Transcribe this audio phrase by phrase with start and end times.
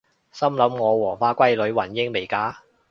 [0.31, 2.57] 心諗我黃花閨女雲英未嫁！？